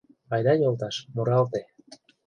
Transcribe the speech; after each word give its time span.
Айда, 0.33 0.53
йолташ, 0.55 0.95
муралте; 1.15 1.61